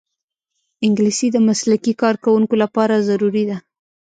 انګلیسي 0.85 1.27
د 1.31 1.37
مسلکي 1.47 1.93
کارکوونکو 2.01 2.55
لپاره 2.63 3.05
ضروري 3.09 3.43
ده 3.49 3.57